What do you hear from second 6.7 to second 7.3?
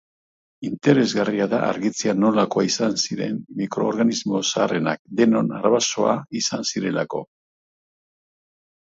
zirelako.